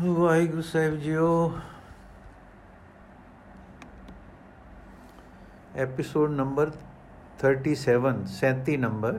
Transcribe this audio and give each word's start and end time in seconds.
ਵਾਹਿਗੁਰੂ 0.00 0.62
ਸਾਹਿਬ 0.62 0.94
JIO. 0.96 1.52
Episode 5.76 6.30
number 6.30 6.70
37 7.38 7.74
37 8.26 8.76
number 8.76 9.18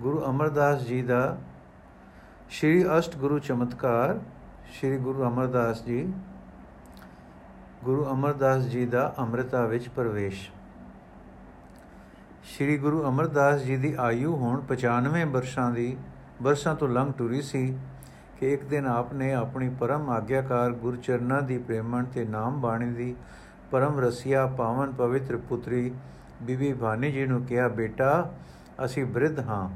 Guru 0.00 0.24
Amardas 0.24 0.80
ji 0.82 1.02
ਦਾ 1.02 1.38
ਸ਼੍ਰੀ 2.48 2.84
ਅਸ਼ਟ 2.98 3.16
ਗੁਰੂ 3.16 3.38
ਚਮਤਕਾਰ, 3.38 4.18
ਸ਼੍ਰੀ 4.72 4.96
ਗੁਰੂ 4.96 5.22
ਅਮਰਦਾਸ 5.22 5.84
ਜੀ, 5.84 6.12
ਗੁਰੂ 7.84 8.04
ਅਮਰਦਾਸ 8.10 8.62
ਜੀ 8.62 8.86
ਦਾ 8.86 9.14
ਅੰਮ੍ਰਿਤਾ 9.18 9.66
ਵਿੱਚ 9.66 9.88
ਪ੍ਰਵੇਸ਼। 9.88 10.50
ਸ਼੍ਰੀ 12.44 12.78
ਗੁਰੂ 12.78 13.08
ਅਮਰਦਾਸ 13.08 13.60
ਜੀ 13.60 13.76
ਦੀ 13.76 13.94
ਆਯੂ 14.00 14.36
ਹੁਣ 14.36 14.60
95 14.60 15.24
ਵਰਸ਼ਾਂ 15.24 15.70
ਦੀ 15.70 15.96
ਵਰਸ਼ਾਂ 16.42 16.74
ਤੋਂ 16.74 16.88
ਲੰਘ 16.88 17.12
ਟੁਰੀ 17.12 17.42
ਸੀ। 17.42 17.78
ਕਿ 18.40 18.52
ਇੱਕ 18.52 18.64
ਦਿਨ 18.64 18.86
ਆਪ 18.86 19.12
ਨੇ 19.12 19.32
ਆਪਣੀ 19.34 19.68
ਪਰਮ 19.68 20.10
ਆਗਿਆਕਾਰ 20.10 20.70
ਗੁਰਚਰਨਾਂ 20.70 21.42
ਦੀ 21.42 21.58
ਪ੍ਰੇਮਣ 21.58 22.04
ਤੇ 22.04 22.24
ਨਾਮ 22.24 22.60
ਬਾਣੀ 22.60 22.86
ਦੀ 22.86 23.16
ਪਰਮ 23.70 24.00
ਰਸੀਆ 24.00 24.46
ਪਾਵਨ 24.46 24.92
ਪਵਿੱਤਰ 24.92 25.36
ਪੁੱਤਰੀ 25.36 25.92
ਬੀਬੀ 26.42 26.72
ਭਾਨੀ 26.72 27.12
ਜੀ 27.12 27.26
ਨੂੰ 27.26 27.44
ਕਿਹਾ, 27.44 27.68
ਬੇਟਾ, 27.68 28.32
ਅਸੀਂ 28.84 29.04
ਬ੍ਰਿਧ 29.04 29.38
ਹਾਂ, 29.38 29.68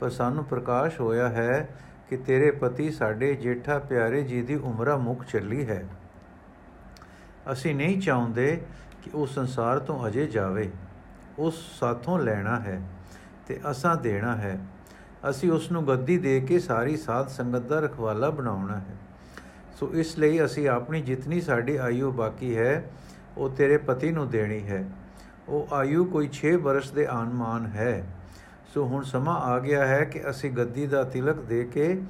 ਪਰ 0.00 0.10
ਸਾਨੂੰ 0.10 0.44
ਪ੍ਰਕਾਸ਼ 0.44 1.00
ਹੋਇਆ 1.00 1.28
ਹੈ 1.28 1.68
ਕਿ 2.10 2.16
ਤੇਰੇ 2.16 2.50
ਪਤੀ 2.50 2.90
ਸਾਡੇ 2.90 3.34
ਜੇਠਾ 3.34 3.78
ਪਿਆਰੇ 3.78 4.22
ਜੀ 4.22 4.42
ਦੀ 4.42 4.54
ਉਮਰਾ 4.54 4.96
ਮੁੱਕ 4.96 5.24
ਚੱਲੀ 5.24 5.66
ਹੈ। 5.68 5.84
ਅਸੀਂ 7.52 7.74
ਨਹੀਂ 7.74 8.00
ਚਾਹੁੰਦੇ 8.00 8.60
ਕਿ 9.02 9.10
ਉਹ 9.14 9.26
ਸੰਸਾਰ 9.26 9.78
ਤੋਂ 9.78 10.06
ਅਜੇ 10.06 10.26
ਜਾਵੇ। 10.26 10.70
ਉਸ 11.38 11.78
ਸਾਥੋਂ 11.80 12.18
ਲੈਣਾ 12.18 12.60
ਹੈ 12.60 12.80
ਤੇ 13.46 13.60
ਅਸਾਂ 13.70 13.96
ਦੇਣਾ 13.96 14.36
ਹੈ। 14.36 14.58
ਅਸੀਂ 15.30 15.52
ਉਸ 15.52 15.72
ਨੂੰ 15.72 15.88
ਗੱਦੀ 15.88 16.18
ਦੇ 16.18 16.40
ਕੇ 16.40 16.58
ਸਾਰੀ 16.58 16.96
ਸਾਧ 16.96 17.28
ਸੰਗਤ 17.28 17.58
ਦਾ 17.58 17.80
ਰਖਵਾਲਾ 17.80 18.30
ਬਣਾਉਣਾ 18.30 18.76
ਹੈ। 18.76 18.96
ਸੋ 19.80 19.90
ਇਸ 19.94 20.18
ਲਈ 20.18 20.44
ਅਸੀਂ 20.44 20.68
ਆਪਣੀ 20.68 21.02
ਜਿਤਨੀ 21.02 21.40
ਸਾਡੀ 21.40 21.76
ਆਯੂ 21.76 22.12
ਬਾਕੀ 22.12 22.56
ਹੈ, 22.56 22.90
ਉਹ 23.36 23.50
ਤੇਰੇ 23.50 23.76
ਪਤੀ 23.76 24.10
ਨੂੰ 24.10 24.30
ਦੇਣੀ 24.30 24.66
ਹੈ। 24.66 24.88
ਉਹ 25.48 25.68
ਆਯੂ 25.72 26.04
ਕੋਈ 26.04 26.28
6 26.28 26.56
ਬਰਸ 26.56 26.90
ਦੇ 26.90 27.06
ਆਨਮਾਨ 27.06 27.66
ਹੈ। 27.66 28.06
ਸੋ 28.74 28.84
ਹੁਣ 28.84 29.02
ਸਮਾਂ 29.02 29.40
ਆ 29.40 29.58
ਗਿਆ 29.58 29.86
ਹੈ 29.86 30.04
ਕਿ 30.04 30.30
ਅਸੀਂ 30.30 30.50
ਗੱਦੀ 30.50 30.86
ਦਾ 30.86 31.04
ਤਿਲਕ 31.04 31.36
ਦੇ 31.36 31.64
ਕੇ 31.64 32.02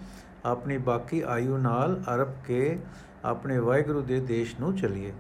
ਆਪਣੀ 0.45 0.79
ਬਾਕੀ 0.79 1.23
ਆਯੂ 1.27 1.59
ਨਾਲ 1.59 2.03
ਅਰਪ 2.15 2.29
ਕੇ 2.47 2.79
ਆਪਣੇ 3.25 3.59
ਵਾਹਿਗੁਰੂ 3.59 4.01
ਦੇ 4.01 4.21
ਦੇਸ਼ 4.21 4.55
ਨੂੰ 4.61 4.77
ਚਲੀਏ। 4.77 5.13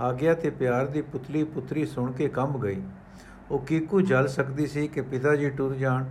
ਆਗਿਆ 0.00 0.34
ਤੇ 0.34 0.50
ਪਿਆਰ 0.50 0.86
ਦੀ 0.86 1.02
ਪੁਤਲੀ 1.02 1.44
ਪੁੱਤਰੀ 1.44 1.86
ਸੁਣ 1.86 2.12
ਕੇ 2.12 2.28
ਕੰਬ 2.28 2.62
ਗਈ। 2.62 2.82
ਉਹ 3.50 3.58
ਕੀਕੂ 3.58 4.00
ਜਲ 4.00 4.28
ਸਕਦੀ 4.28 4.66
ਸੀ 4.66 4.88
ਕਿ 4.88 5.00
ਪਿਤਾ 5.00 5.36
ਜੀ 5.36 5.50
ਟੁਰ 5.50 5.74
ਜਾਣ। 5.74 6.04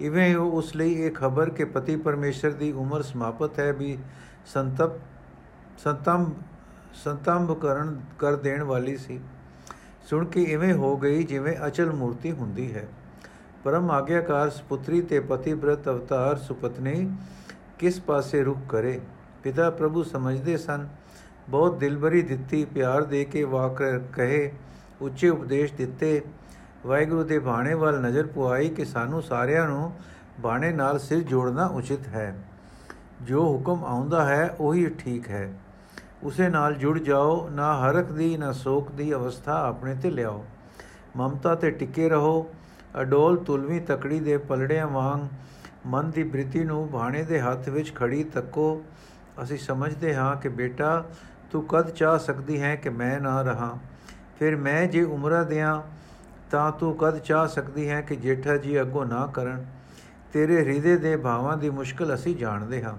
ਇਵੇਂ 0.00 0.34
ਉਹ 0.36 0.52
ਉਸ 0.52 0.74
ਲਈ 0.76 0.92
ਇਹ 0.94 1.10
ਖਬਰ 1.10 1.50
ਕਿ 1.50 1.64
ਪਤੀ 1.64 1.96
ਪਰਮੇਸ਼ਰ 1.96 2.50
ਦੀ 2.50 2.70
ਉਮਰ 2.72 3.02
ਸਮਾਪਤ 3.02 3.58
ਹੈ 3.58 3.72
ਵੀ 3.72 3.96
ਸੰਤਪ 4.46 4.98
ਸੰਤੰਭ 5.78 6.30
ਸੰਤੰਭ 6.94 7.52
ਕਰਨ 7.58 8.00
ਕਰ 8.18 8.36
ਦੇਣ 8.36 8.62
ਵਾਲੀ 8.62 8.96
ਸੀ 8.96 9.20
ਸੁਣ 10.10 10.24
ਕੇ 10.24 10.42
ਇਵੇਂ 10.42 10.72
ਹੋ 10.74 10.96
ਗਈ 10.96 11.22
ਜਿਵੇਂ 11.22 11.54
ਅਚਲ 11.66 11.92
ਮੂਰਤੀ 11.92 12.32
ਹੁੰਦੀ 12.32 12.72
ਹੈ 12.74 12.86
ਪਰਮ 13.64 13.90
ਆਗਿਆਕਾਰ 13.90 14.50
ਸੁਪੁੱਤਰੀ 14.50 15.00
ਤੇ 15.02 15.20
ਪਤੀ 15.20 15.54
ਬ੍ਰਤ 15.54 15.88
ਅਵਤਾਰ 15.88 16.36
ਸੁਪਤਨੀ 16.38 17.10
ਕਿਸ 17.78 18.00
ਪਾਸੇ 18.00 18.42
ਰੁਕ 18.42 18.58
ਕਰੇ 18.68 19.00
ਪਿਤਾ 19.42 19.68
ਪ੍ਰਭੂ 19.70 20.02
ਸਮਝਦੇ 20.02 20.56
ਸਨ 20.56 20.88
ਬਹੁਤ 21.48 21.78
ਦਿਲਬਰੀ 21.78 22.22
ਦਿੱਤੀ 22.22 22.64
ਪਿਆਰ 22.64 23.04
ਦੇ 23.04 23.24
ਕੇ 23.24 23.44
ਵਾਕ 23.44 23.82
ਕਹੇ 24.12 24.50
ਉੱਚੇ 25.02 25.28
ਉਪਦੇਸ਼ 25.28 25.72
ਦਿੱਤੇ 25.74 26.20
ਵਾਹਿਗੁਰੂ 26.86 27.22
ਦੇ 27.22 27.38
ਬਾਣੇ 27.38 27.74
ਵੱਲ 27.74 28.00
ਨਜ਼ਰ 28.00 28.26
ਪੁਆਈ 28.26 28.68
ਕਿ 28.68 28.84
ਸਾਨੂੰ 28.84 29.22
ਸਾਰਿਆਂ 29.22 29.68
ਨੂੰ 29.68 29.92
ਬਾਣੇ 30.40 30.72
ਨਾਲ 30.72 30.98
ਸਿਰ 30.98 31.20
ਜੋੜਨਾ 31.20 31.66
ਉਚਿਤ 31.66 32.06
ਹੈ। 32.08 32.36
ਜੋ 33.22 33.42
ਹੁਕਮ 33.44 33.84
ਆਉਂਦਾ 33.84 34.24
ਹੈ, 34.24 34.56
ਉਹੀ 34.60 34.86
ਠੀਕ 34.86 35.28
ਹੈ। 35.28 35.52
ਉਸੇ 36.22 36.48
ਨਾਲ 36.48 36.74
ਜੁੜ 36.74 36.98
ਜਾਓ, 36.98 37.48
ਨਾ 37.48 37.78
ਹਰਖ 37.78 38.12
ਦੀ, 38.12 38.36
ਨਾ 38.36 38.52
ਸੋਖ 38.52 38.90
ਦੀ 38.90 39.14
ਅਵਸਥਾ 39.14 39.68
ਆਪਣੇ 39.68 39.94
ਤੇ 39.94 40.10
ਲਿਆਓ। 40.10 40.46
ਮਮਤਾ 41.16 41.54
ਤੇ 41.54 41.70
ਟਿਕੇ 41.70 42.08
ਰਹੋ। 42.08 42.46
ਅਡੋਲ, 43.00 43.36
ਤੁਲਵੀ, 43.36 43.80
ਤਕੜੀ 43.80 44.20
ਦੇ 44.20 44.36
ਪਲੜਿਆਂ 44.36 44.88
ਵਾਂਗ 44.88 45.20
ਮਨ 45.86 46.10
ਦੀ 46.10 46.22
ਬ੍ਰਿਤੀ 46.22 46.64
ਨੂੰ 46.64 46.90
ਬਾਣੇ 46.90 47.22
ਦੇ 47.22 47.40
ਹੱਥ 47.40 47.68
ਵਿੱਚ 47.68 47.94
ਖੜੀ 47.94 48.24
ਤੱਕੋ। 48.24 48.82
ਅਸੀਂ 49.42 49.58
ਸਮਝਦੇ 49.58 50.16
ਹਾਂ 50.16 50.36
ਕਿ 50.36 50.48
ਬੇਟਾ, 50.48 51.04
ਤੂੰ 51.50 51.66
ਕਦ 51.66 51.90
ਚਾਹ 51.90 52.18
ਸਕਦੀ 52.18 52.62
ਹੈ 52.62 52.76
ਕਿ 52.76 52.88
ਮੈਂ 52.88 53.20
ਨਾ 53.20 53.42
ਰਹਾ? 53.42 53.78
ਫਿਰ 54.38 54.56
ਮੈਂ 54.56 54.86
ਜੇ 54.86 55.02
ਉਮਰਾਂ 55.02 55.44
ਦਿਆਂ 55.44 55.82
ਤਾਂ 56.50 56.70
ਤੂੰ 56.72 56.94
ਕਦ 56.96 57.18
ਚਾਹ 57.18 57.46
ਸਕਦੀ 57.46 57.88
ਹੈ 57.88 58.00
ਕਿ 58.00 58.16
ਜੇਠਾ 58.16 58.56
ਜੀ 58.56 58.80
ਅੱਗੋਂ 58.80 59.04
ਨਾ 59.06 59.26
ਕਰਨ? 59.26 59.64
ਤੇਰੇ 60.32 60.56
ਹਿਰਦੇ 60.58 60.96
ਦੇ 60.96 61.16
ਭਾਵਾਂ 61.16 61.56
ਦੀ 61.56 61.70
ਮੁਸ਼ਕਲ 61.70 62.14
ਅਸੀਂ 62.14 62.34
ਜਾਣਦੇ 62.36 62.82
ਹਾਂ, 62.82 62.94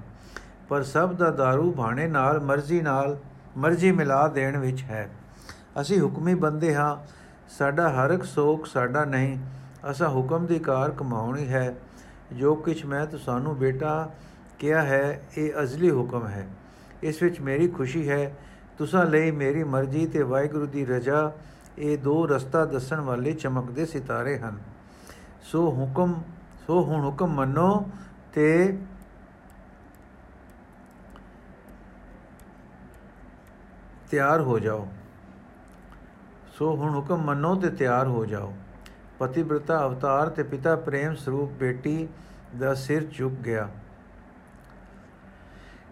ਪਰ 0.69 0.83
ਸਭ 0.83 1.13
ਦਾ 1.13 1.27
दारू 1.31 1.71
ਭਾਣੇ 1.71 2.07
ਨਾਲ 2.07 2.39
ਮਰਜ਼ੀ 2.39 2.81
ਨਾਲ, 2.81 3.17
ਮਰਜ਼ੀ 3.57 3.91
ਮਿਲਾ 3.91 4.27
ਦੇਣ 4.27 4.57
ਵਿੱਚ 4.57 4.83
ਹੈ। 4.83 5.09
ਅਸੀਂ 5.81 5.99
ਹੁਕਮੀ 6.01 6.33
ਬੰਦੇ 6.35 6.73
ਹਾਂ, 6.75 6.95
ਸਾਡਾ 7.57 7.89
ਹਰਕ 7.89 8.23
ਸੋਖ 8.23 8.65
ਸਾਡਾ 8.65 9.05
ਨਹੀਂ, 9.05 9.37
ਅਸਾਂ 9.91 10.09
ਹੁਕਮ 10.09 10.45
ਦੀ 10.45 10.59
ਕਾਰ 10.59 10.91
ਕਮਾਉਣੀ 10.91 11.47
ਹੈ। 11.47 11.73
ਜੋ 12.33 12.55
ਕੁਛ 12.55 12.85
ਮੈਂ 12.85 13.05
ਤੁਹਾਨੂੰ 13.05 13.57
ਬੇਟਾ 13.57 14.09
ਕਿਹਾ 14.59 14.81
ਹੈ, 14.81 15.21
ਇਹ 15.37 15.61
ਅਜ਼ਲੀ 15.63 15.91
ਹੁਕਮ 15.91 16.27
ਹੈ। 16.27 16.47
ਇਸ 17.03 17.21
ਵਿੱਚ 17.23 17.39
ਮੇਰੀ 17.41 17.67
ਖੁਸ਼ੀ 17.67 18.09
ਹੈ, 18.09 18.35
ਤੁਸਾਂ 18.77 19.05
ਲਈ 19.05 19.31
ਮੇਰੀ 19.31 19.63
ਮਰਜ਼ੀ 19.63 20.05
ਤੇ 20.05 20.21
ਵਾਹਿਗੁਰੂ 20.23 20.65
ਦੀ 20.65 20.85
ਰਜ਼ਾ 20.85 21.31
ਇਹ 21.81 21.97
ਦੋ 21.97 22.27
ਰਸਤਾ 22.27 22.65
ਦੱਸਣ 22.65 22.99
ਵਾਲੇ 22.99 23.33
ਚਮਕਦੇ 23.33 23.85
ਸਿਤਾਰੇ 23.85 24.37
ਹਨ। 24.39 24.59
ਸੋ 25.41 25.71
ਹੁਕਮ, 25.71 26.21
ਸੋ 26.67 26.83
ਹੁਣ 26.83 27.05
ਹੁਕਮ 27.05 27.27
ਮੰਨੋ 27.27 27.89
ਤੇ 28.33 28.77
ਤਿਆਰ 34.11 34.41
ਹੋ 34.41 34.59
ਜਾਓ। 34.59 34.87
ਸੋ 36.53 36.75
ਹੁਣ 36.75 36.95
ਹੁਕਮ 36.95 37.21
ਮੰਨੋ 37.21 37.55
ਤੇ 37.55 37.69
ਤਿਆਰ 37.69 38.07
ਹੋ 38.07 38.25
ਜਾਓ। 38.25 38.53
ਪਤਿਵ੍ਰਤਾ 39.19 39.85
ਅਵਤਾਰ 39.85 40.29
ਤੇ 40.29 40.43
ਪਿਤਾ 40.43 40.75
ਪ੍ਰੇਮ 40.75 41.15
ਸਰੂਪ 41.15 41.51
ਬੇਟੀ 41.51 42.07
ਦਾ 42.59 42.73
ਸਿਰ 42.73 43.03
ਝੁਕ 43.03 43.33
ਗਿਆ। 43.33 43.69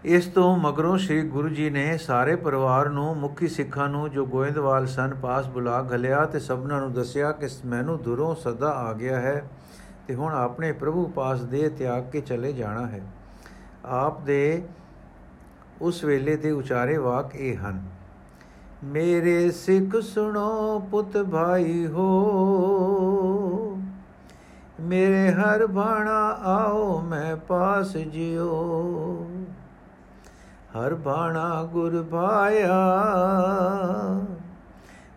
ਇਸ 0.06 0.26
ਤੋਂ 0.26 0.56
ਮਗਰੋਂ 0.58 0.98
ਸ੍ਰੀ 0.98 1.22
ਗੁਰੂ 1.22 1.50
ਜੀ 1.50 1.70
ਨੇ 1.70 1.98
ਸਾਰੇ 1.98 2.36
ਪਰਿਵਾਰ 2.36 2.90
ਨੂੰ, 2.90 3.16
ਮੁਖੀ 3.18 3.48
ਸਿੱਖਾਂ 3.48 3.88
ਨੂੰ 3.90 4.10
ਜੋ 4.10 4.26
ਗੋਇੰਦਵਾਲ 4.26 4.86
ਸਨ, 4.88 5.14
ਪਾਸ 5.14 5.48
ਬੁਲਾ 5.48 5.82
ਘਲਿਆ 5.92 6.26
ਤੇ 6.26 6.40
ਸਭਨਾਂ 6.40 6.80
ਨੂੰ 6.82 6.92
ਦੱਸਿਆ 6.94 7.32
ਕਿ 7.32 7.48
ਮੈਨੂੰ 7.66 7.98
ਦੂਰੋਂ 8.02 8.34
ਸਦਾ 8.36 8.70
ਆ 8.72 8.94
ਗਿਆ 8.94 9.20
ਹੈ 9.20 9.44
ਤੇ 10.08 10.16
ਹੁਣ 10.16 10.34
ਆਪਣੇ 10.34 10.72
ਪ੍ਰਭੂ 10.72 11.06
ਪਾਸ 11.06 11.42
ਦੇ 11.44 11.68
ਤਿਆਗ 11.70 12.10
ਕੇ 12.12 12.22
ਚਲੇ 12.22 12.52
ਜਾਣਾ 12.54 12.86
ਹੈ। 12.88 13.02
ਆਪ 13.86 14.22
ਦੇ 14.22 14.62
ਉਸ 15.82 16.04
ਵੇਲੇ 16.04 16.36
ਦੇ 16.38 16.52
ਉਚਾਰੇ 16.52 16.98
ਵਾਕ 16.98 17.36
ਇਹ 17.36 17.58
ਹਨ, 17.58 17.82
ਮੇਰੇ 18.84 19.52
ਸਿੱਖ 19.52 19.96
ਸੁਣੋ 20.04 20.80
ਪੁੱਤ 20.92 21.18
ਭਾਈ 21.24 21.86
ਹੋ, 21.88 22.08
ਮੇਰੇ 24.82 25.32
ਹਰ 25.32 25.66
ਬਾਣਾ 25.68 26.20
ਆਓ, 26.54 27.00
ਮੈਂ 27.02 27.36
ਪਾਸ 27.38 27.96
ਜਿਓ। 27.98 29.28
ਹਰ 30.70 30.94
ਬਾਣਾ 30.96 31.64
ਗੁਰ 31.64 32.04
ਭਾਇਆ 32.04 32.76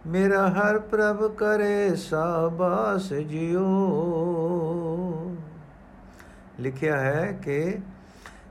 ਮੇਰਾ 0.07 0.49
ਹਰ 0.49 0.79
ਪ੍ਰਭ 0.79 1.27
ਕਰੇ 1.31 1.95
ਸਾਬਾਸ 1.97 3.13
ਜਿਓ। 3.13 3.67
ਲਿਖਿਆ 6.61 6.97
ਹੈ 6.97 7.39
ਕਿ 7.43 7.79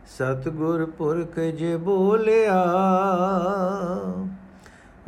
ਸਤਗੁਰ 0.08 0.86
ਪੁਰਖ 0.98 1.40
ਜੇ 1.40 1.76
ਬੋਲਿਆ, 1.78 2.64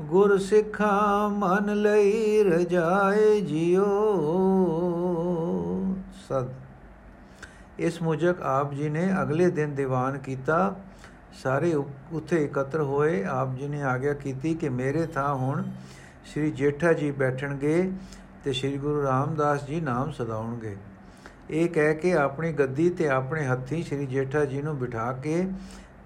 ਗੁਰ 0.01 0.37
ਸਿੱਖਾ 0.37 1.27
ਮਨ 1.27 1.73
ਲਈ 1.75 2.43
ਰਜਾਏ 2.43 3.41
ਜਿਓ। 3.41 3.85
ਸਦ 6.29 6.49
ਇਸ 7.79 8.01
ਮੁਜਕ 8.01 8.41
ਆਪ 8.41 8.73
ਜੀ 8.73 8.89
ਨੇ 8.89 9.09
ਅਗਲੇ 9.21 9.49
ਦਿਨ 9.49 9.75
ਦੀਵਾਨ 9.75 10.17
ਕੀਤਾ। 10.17 10.75
ਸਾਰੇ 11.33 11.73
ਉੱਥੇ 11.73 12.43
ਇਕੱਤਰ 12.43 12.81
ਹੋਏ। 12.81 13.23
ਆਪ 13.23 13.55
ਜੀ 13.55 13.67
ਨੇ 13.67 13.81
ਆਗਿਆ 13.83 14.13
ਕੀਤੀ 14.13 14.53
ਕਿ 14.55 14.69
ਮੇਰੇ 14.69 15.05
ਥਾਂ 15.05 15.33
ਹੁਣ 15.35 15.63
ਸ੍ਰੀ 16.25 16.51
ਜੇਠਾ 16.51 16.93
ਜੀ 16.93 17.11
ਬੈਠਣਗੇ 17.11 17.91
ਤੇ 18.43 18.53
ਸ੍ਰੀ 18.53 18.77
ਗੁਰੂ 18.77 19.03
ਰਾਮਦਾਸ 19.03 19.65
ਜੀ 19.65 19.79
ਨਾਮ 19.81 20.11
ਸਦਾਉਣਗੇ। 20.11 20.75
ਇਹ 21.49 21.69
ਕਹਿ 21.69 21.95
ਕੇ 21.95 22.13
ਆਪਣੀ 22.13 22.51
ਗੱਦੀ 22.53 22.89
ਤੇ 22.89 23.07
ਆਪਣੇ 23.09 23.45
ਹੱਥੀ 23.45 23.83
ਸ੍ਰੀ 23.83 24.05
ਜੇਠਾ 24.05 24.45
ਜੀ 24.45 24.61
ਨੂੰ 24.61 24.77
ਬਿਠਾ 24.77 25.11
ਕੇ 25.13 25.45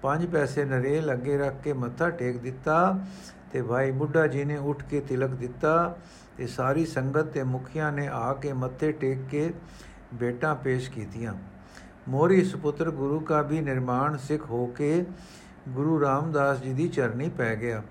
ਪੰਜ 0.02 0.26
ਪੈਸੇ 0.26 0.64
ਨਰੇਲ 0.64 1.12
ਅੱਗੇ 1.12 1.38
ਰੱਖ 1.38 1.62
ਕੇ 1.62 1.72
ਮੱਥਾ 1.72 2.08
ਟੇਕ 2.10 2.36
ਦਿੱਤਾ 2.36 2.98
ਤੇ 3.52 3.62
ਭਾਈ 3.62 3.90
ਬੁੱਢਾ 3.90 4.26
ਜੀ 4.26 4.44
ਨੇ 4.44 4.56
ਉੱਠ 4.56 4.82
ਕੇ 4.82 5.00
ਤਿਲਕ 5.00 5.30
ਦਿੱਤਾ 5.30 5.96
ਤੇ 6.36 6.46
ਸਾਰੀ 6.46 6.86
ਸੰਗਤ 6.86 7.26
ਤੇ 7.26 7.42
ਮੁਖੀਆਂ 7.42 7.92
ਨੇ 7.92 8.08
ਆ 8.08 8.32
ਕੇ 8.34 8.52
ਮੱਥੇ 8.52 8.92
ਟੇਕ 8.92 9.18
ਕੇ 9.30 9.52
ਬੇਟਾ 10.14 10.54
ਪੇਸ਼ 10.54 10.90
ਕੀਤੀਆਂ। 10.90 11.34
ਮੋਰੀ 12.08 12.44
ਸੁਪੁੱਤਰ 12.44 12.90
ਗੁਰੂ 12.90 13.20
ਕਾ 13.20 13.42
ਵੀ 13.42 13.60
ਨਿਰਮਾਣ 13.60 14.16
ਸਿੱਖ 14.16 14.50
ਹੋ 14.50 14.66
ਕੇ 14.66 15.06
ਗੁਰੂ 15.68 16.00
ਰਾਮਦਾਸ 16.00 16.58
ਜੀ 16.58 16.72
ਦੀ 16.72 16.88
ਚਰਨੀ 16.88 17.28
ਪੈ 17.28 17.56
ਗਿਆ। 17.56 17.82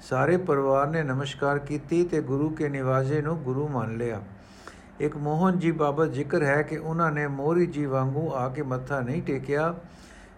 ਸਾਰੇ 0.00 0.36
ਪਰਿਵਾਰ 0.36 0.86
ਨੇ 0.86 1.02
ਨਮਸਕਾਰ 1.02 1.58
ਕੀਤੀ 1.58 2.04
ਤੇ 2.04 2.20
ਗੁਰੂ 2.20 2.50
ਕੇ 2.50 2.68
ਨਿਵਾਜੇ 2.68 3.22
ਨੂੰ 3.22 3.38
ਗੁਰੂ 3.38 3.68
ਮੰਨ 3.68 3.96
ਲਿਆ। 3.96 4.22
ਇੱਕ 5.00 5.16
ਮੋਹਨ 5.16 5.58
ਜੀ 5.58 5.70
ਬਾਬਤ 5.70 6.08
ਜ਼ਿਕਰ 6.08 6.42
ਹੈ 6.42 6.62
ਕਿ 6.62 6.76
ਉਹਨਾਂ 6.76 7.12
ਨੇ 7.12 7.26
ਮੋਰੀ 7.26 7.66
ਜੀ 7.66 7.86
ਵਾਂਗੂ 7.86 8.32
ਆ 8.34 8.48
ਕੇ 8.48 8.62
ਮੱਥਾ 8.62 9.00
ਨਹੀਂ 9.00 9.22
ਟੇਕਿਆ। 9.22 9.74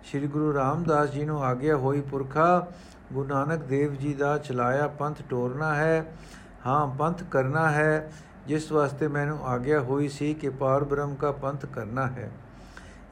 ਸ੍ਰੀ 0.05 0.27
ਗੁਰੂ 0.27 0.55
ਰਾਮਦਾਸ 0.55 1.11
ਜੀ 1.11 1.25
ਨੂੰ 1.25 1.45
ਆਗਿਆ 1.45 1.77
ਹੋਈ 1.77 2.01
ਪੁਰਖਾ 2.01 2.67
ਗੁਰੂ 3.13 3.29
ਨਾਨਕ 3.29 3.63
ਦੇਵ 3.63 3.95
ਜੀ 3.95 4.15
ਦਾ 4.15 4.39
ਚਲਾਇਆ 4.39 4.89
ਪੰਥ 4.89 5.23
ਟੋਰਨਾ 5.31 5.75
ਹੈ। 5.75 6.13
ਹਾਂ, 6.67 6.97
ਪੰਥ 6.97 7.23
ਕਰਨਾ 7.23 7.71
ਹੈ। 7.71 8.13
ਜਿਸ 8.47 8.73
ਵਾਸਤੇ 8.73 9.09
ਮੈਨੂੰ 9.09 9.47
ਆਗਿਆ 9.47 9.81
ਹੋਈ 9.81 10.09
ਸੀ 10.09 10.35
ਕਿ 10.35 10.49
ਪਾਰ 10.49 10.85
ਬ੍ਰਹਮ 10.85 11.17
ਦਾ 11.21 11.33
ਪੰਥ 11.33 11.67
ਕਰਨਾ 11.67 12.07
ਹੈ। 12.07 12.31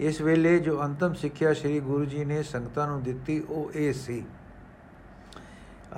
ਇਸ 0.01 0.21
ਵੇਲੇ 0.21 0.59
ਜੋ 0.59 0.83
ਅੰਤਮ 0.83 1.15
ਸਿੱਖਿਆ 1.15 1.53
ਸ੍ਰੀ 1.55 1.81
ਗੁਰੂ 1.81 2.05
ਜੀ 2.05 2.25
ਨੇ 2.25 2.43
ਸੰਗਤਾਂ 2.43 2.87
ਨੂੰ 2.87 3.03
ਦਿੱਤੀ, 3.03 3.41
ਉਹ 3.41 3.71
ਇਹ 3.75 3.93
ਸੀ। 3.93 4.25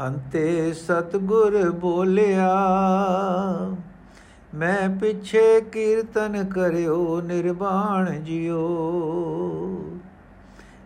ਅੰਤੇ 0.06 0.72
ਸਤਗੁਰ 0.72 1.70
ਬੋਲਿਆ, 1.70 2.54
ਮੈਂ 4.54 4.88
ਪਿੱਛੇ 4.88 5.60
ਕੀਰਤਨ 5.60 6.44
ਕਰਿਓ, 6.44 7.20
ਨਿਰਵਾਣ 7.20 8.10
ਜਿਓ। 8.20 8.60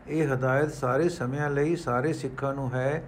ਇਹ 0.09 0.29
ਹਦਾਇਤ 0.29 0.73
ਸਾਰੇ 0.73 1.09
ਸਮਿਆਂ 1.09 1.51
ਲਈ 1.51 1.77
ਸਾਰੇ 1.77 2.13
ਸਿੱਖਾਂ 2.13 2.55
ਨੂੰ 2.55 2.73
ਹੈ 2.75 3.03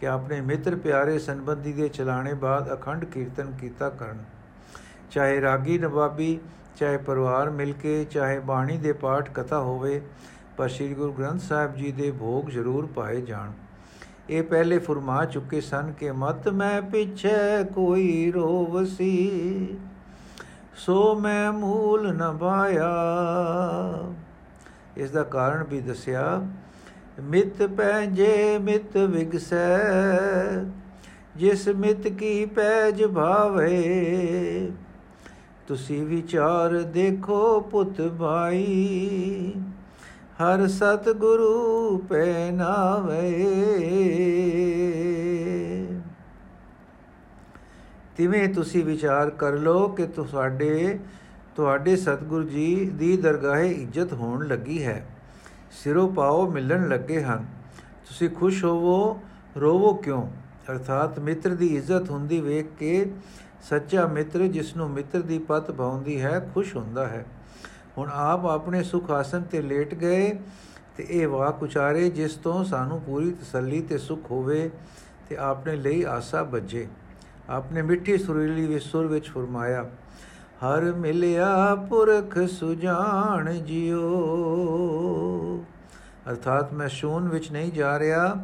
ਕਿ 0.00 0.06
ਆਪਣੇ 0.06 0.40
ਮਿੱਤਰ 0.40 0.76
ਪਿਆਰੇ 0.76 1.18
ਸੰਬੰਧੀ 1.18 1.72
ਦੇ 1.72 1.88
ਚਲਾਣੇ 1.88 2.34
ਬਾਅਦ 2.34 2.72
ਅਖੰਡ 2.72 3.04
ਕੀਰਤਨ 3.04 3.52
ਕੀਤਾ 3.60 3.90
ਕਰਨ। 3.90 4.24
ਚਾਹੇ 5.10 5.40
ਰਾਗੀ 5.40 5.78
ਨਵਾਬੀ, 5.78 6.38
ਚਾਹੇ 6.76 6.96
ਪਰਿਵਾਰ 6.96 7.50
ਮਿਲ 7.50 7.72
ਕੇ, 7.72 8.04
ਚਾਹੇ 8.04 8.38
ਬਾਣੀ 8.40 8.76
ਦੇ 8.76 8.92
ਪਾਠ 8.92 9.30
ਕਥਾ 9.34 9.60
ਹੋਵੇ, 9.60 10.00
ਪਰ 10.56 10.68
ਸ੍ਰੀ 10.68 10.94
ਗੁਰੂ 10.94 11.12
ਗ੍ਰੰਥ 11.12 11.40
ਸਾਹਿਬ 11.40 11.74
ਜੀ 11.76 11.92
ਦੇ 11.92 12.10
ਭੋਗ 12.10 12.50
ਜ਼ਰੂਰ 12.50 12.86
ਪਾਏ 12.86 13.20
ਜਾਣ। 13.20 13.52
ਇਹ 14.30 14.42
ਪਹਿਲੇ 14.42 14.78
ਫਰਮਾ 14.78 15.24
ਚੁੱਕੇ 15.24 15.60
ਸਨ 15.60 15.92
ਕਿ 15.92 16.10
ਮਤ 16.12 16.48
ਮੈਂ 16.48 16.80
ਪਿੱਛੇ 16.82 17.64
ਕੋਈ 17.74 18.30
ਰੋਵਸੀ, 18.32 19.76
ਸੋ 20.76 21.14
ਮੈਂ 21.14 21.52
ਮੂਲ 21.52 22.12
ਨ 22.14 22.36
ਪਾਇਆ। 22.36 22.92
ਇਸ 24.96 25.10
ਦਾ 25.10 25.22
ਕਾਰਨ 25.22 25.62
ਵੀ 25.64 25.80
ਦੱਸਿਆ, 25.80 26.46
ਮਿਤ 27.20 27.62
ਪੈਜੇ 27.76 28.58
ਮਿਤ 28.58 28.96
ਵਿਗਸੈ, 28.96 29.78
ਜਿਸ 31.36 31.68
ਮਿਤ 31.68 32.08
ਕੀ 32.08 32.44
ਪੈਜ 32.46 33.04
ਭਾਵੇ 33.04 34.72
ਤੁਸੀਂ 35.66 36.06
ਵਿਚਾਰ 36.06 36.72
ਦੇਖੋ 36.82 37.60
ਪੁੱਤ 37.60 38.00
ਭਾਈ, 38.18 39.52
ਹਰ 40.42 40.66
ਸਤ 40.68 41.08
ਗੁਰੂ 41.08 41.98
ਪੈ 41.98 42.50
ਨਾਵੇ 42.50 43.30
ਤਿਵੇਂ 48.16 48.48
ਤੁਸੀਂ 48.48 48.84
ਵਿਚਾਰ 48.84 49.30
ਕਰ 49.30 49.52
ਲੋ 49.52 49.88
ਕਿ 49.88 50.06
ਤੁਹਾਡੇ 50.06 50.98
ਤੁਹਾਡੇ 51.56 51.96
ਸਤਿਗੁਰੂ 51.96 52.48
ਜੀ 52.48 52.90
ਦੀ 52.94 53.16
ਦਰਗਾਹੇ 53.16 53.70
ਇੱਜ਼ਤ 53.72 54.12
ਹੋਣ 54.12 54.46
ਲੱਗੀ 54.48 54.84
ਹੈ। 54.84 55.06
ਸਿਰੋਂ 55.72 56.08
ਪਾਓ 56.08 56.50
ਮਿਲਣ 56.50 56.88
ਲੱਗੇ 56.88 57.22
ਹਨ। 57.22 57.46
ਤੁਸੀਂ 58.08 58.30
ਖੁਸ਼ 58.30 58.64
ਹੋਵੋ, 58.64 59.20
ਰੋਵੋ 59.60 59.94
ਕਿਉਂ? 59.94 60.26
ਅਰਥਾਤ 60.70 61.18
ਮਿੱਤਰ 61.18 61.54
ਦੀ 61.54 61.66
ਇੱਜ਼ਤ 61.76 62.10
ਹੁੰਦੀ 62.10 62.40
ਵੇਖ 62.40 62.66
ਕੇ 62.78 63.04
ਸੱਚਾ 63.68 64.06
ਮਿੱਤਰ 64.06 64.46
ਜਿਸ 64.48 64.76
ਨੂੰ 64.76 64.88
ਮਿੱਤਰ 64.90 65.20
ਦੀ 65.22 65.38
ਪਤ 65.38 65.70
ਭਾਉਂਦੀ 65.70 66.20
ਹੈ, 66.20 66.38
ਖੁਸ਼ 66.54 66.74
ਹੁੰਦਾ 66.76 67.06
ਹੈ। 67.06 67.24
ਹੁਣ 67.98 68.10
ਆਪ 68.12 68.46
ਆਪਣੇ 68.46 68.82
ਸੁਖ 68.82 69.10
ਆਸਨ 69.10 69.42
ਤੇ 69.42 69.60
ਲੇਟ 69.62 69.94
ਗਏ 69.94 70.32
ਤੇ 70.96 71.06
ਇਹ 71.10 71.26
ਵਾਕ 71.28 71.62
ਉਚਾਰੇ, 71.62 72.08
ਜਿਸ 72.10 72.34
ਤੋਂ 72.34 72.64
ਸਾਨੂੰ 72.64 73.00
ਪੂਰੀ 73.00 73.30
ਤਸੱਲੀ 73.32 73.80
ਤੇ 73.82 73.98
ਸੁਖ 73.98 74.30
ਹੋਵੇ 74.30 74.70
ਤੇ 75.28 75.36
ਆਪਣੇ 75.36 75.76
ਲਈ 75.76 76.02
ਆਸਾ 76.04 76.42
ਬੱਜੇ 76.42 76.86
ਆਪਨੇ 77.50 77.82
ਮਿੱਠੀ 77.82 78.16
ਸੁਰੀਲੀ 78.18 78.66
ਵਿੱਚ 78.66 78.84
ਸੁਰ 78.84 79.06
ਵਿੱਚ 79.06 79.30
ਫਰਮਾਇਆ, 79.30 79.82
ਹਰ 80.62 80.92
ਮਿਲਿਆ 80.94 81.74
ਪੁਰਖ 81.88 82.38
ਸੁਜਾਨ 82.50 83.52
ਜਿਓ 83.64 84.04
ਅਰਥਾਤ 86.30 86.72
ਮੈਂ 86.72 86.88
ਸ਼ੂਨ 86.88 87.28
ਵਿੱਚ 87.28 87.50
ਨਹੀਂ 87.52 87.72
ਜਾ 87.72 87.98
ਰਿਹਾ। 87.98 88.34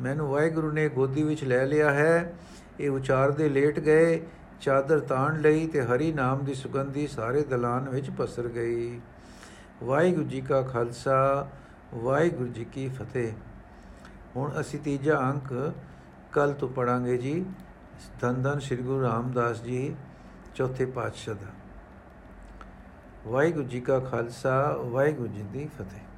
ਮੈਨੂੰ 0.00 0.28
ਵਾਹਿਗੁਰੂ 0.28 0.72
ਨੇ 0.72 0.88
ਗੋਦੀ 0.88 1.22
ਵਿੱਚ 1.22 1.44
ਲੈ 1.44 1.66
ਲਿਆ 1.66 1.90
ਹੈ। 1.90 2.34
ਇਹ 2.80 2.90
ਉਚਾਰਦੇ 2.90 3.48
ਲੇਟ 3.48 3.80
ਗਏ, 3.80 4.22
ਚਾਦਰ 4.60 5.00
ਤਾਣ 5.00 5.40
ਲਈ 5.40 5.66
ਤੇ 5.66 5.82
ਹਰੀ 5.82 6.12
ਨਾਮ 6.12 6.44
ਦੀ 6.44 6.54
ਸੁਗੰਧੀ 6.54 7.06
ਸਾਰੇ 7.06 7.42
ਦਲਾਨ 7.42 7.88
ਵਿੱਚ 7.88 8.10
ਪਸਰ 8.10 8.48
ਗਈ। 8.48 9.00
ਵਾਹਿਗੁਰੂ 9.82 10.26
ਜੀ 10.26 10.40
ਕਾ 10.40 10.62
ਖਾਲਸਾ, 10.62 11.48
ਵਾਹਿਗੁਰੂ 11.94 12.48
ਜੀ 12.48 12.64
ਕੀ 12.64 12.88
ਫਤਿਹ। 12.88 13.32
ਹੁਣ 14.36 14.60
ਅਸੀਂ 14.60 14.80
ਤੀਜਾ 14.80 15.18
ਅੰਕ 15.18 15.72
ਕੱਲ 16.32 16.52
ਤੋਂ 16.52 16.68
ਪੜਾਂਗੇ 16.68 17.16
ਜੀ। 17.16 17.44
ਧੰਨ 18.20 18.42
ਧੰਨ 18.42 18.58
ਸ੍ਰੀ 18.58 18.76
ਗੁਰੂ 18.76 19.02
ਰਾਮਦਾਸ 19.02 19.62
ਜੀ, 19.62 19.96
ਚੌਥੇ 20.54 20.84
ਪਾਤਸ਼ਾਹ 20.84 21.34
ਦਾ। 21.34 21.46
ਵਾਹਿਗੁਰੂ 23.26 23.64
ਜੀ 23.64 23.80
ਕਾ 23.80 23.98
ਖਾਲਸਾ, 23.98 24.76
ਵਾਹਿਗੁਰੂ 24.76 25.28
ਜੀ 25.28 25.42
ਦੀ 25.42 25.68
ਫਤਿਹ। 25.78 26.11